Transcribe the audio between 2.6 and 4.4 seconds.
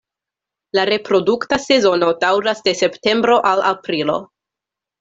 de septembro al aprilo.